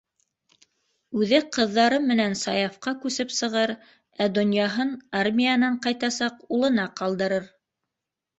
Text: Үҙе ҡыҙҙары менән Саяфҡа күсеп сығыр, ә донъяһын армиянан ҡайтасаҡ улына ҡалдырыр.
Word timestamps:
Үҙе 1.17 1.41
ҡыҙҙары 1.57 1.99
менән 2.11 2.33
Саяфҡа 2.43 2.93
күсеп 3.03 3.35
сығыр, 3.41 3.75
ә 4.25 4.27
донъяһын 4.39 4.91
армиянан 5.21 5.79
ҡайтасаҡ 5.85 6.41
улына 6.59 6.89
ҡалдырыр. 7.03 7.47